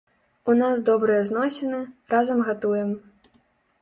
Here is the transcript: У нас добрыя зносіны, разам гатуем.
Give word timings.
У 0.53 0.55
нас 0.61 0.81
добрыя 0.87 1.27
зносіны, 1.29 1.83
разам 2.15 2.43
гатуем. 2.51 2.89